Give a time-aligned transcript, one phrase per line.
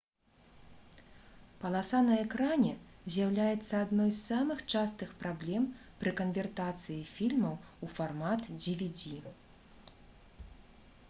[1.63, 2.71] паласа на экране
[3.15, 5.69] з'яўляецца адной з самых частых праблем
[6.01, 9.03] пры канвертацыі фільмаў у фармат dvd